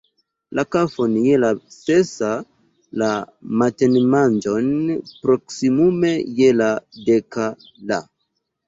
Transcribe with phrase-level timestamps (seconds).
[0.59, 2.31] La kafon je la sesa,
[3.03, 3.11] la
[3.63, 4.75] matenmanĝon
[5.13, 6.73] proksimume je la
[7.13, 7.51] deka,
[7.95, 8.05] la